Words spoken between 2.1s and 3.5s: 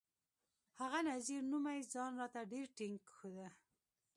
راته ډېر ټينګ ښوده.